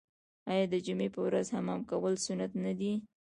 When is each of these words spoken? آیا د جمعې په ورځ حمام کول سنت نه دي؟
آیا 0.51 0.65
د 0.73 0.75
جمعې 0.85 1.09
په 1.15 1.19
ورځ 1.27 1.47
حمام 1.57 1.81
کول 1.89 2.13
سنت 2.25 2.51
نه 2.63 2.73
دي؟ 2.79 2.93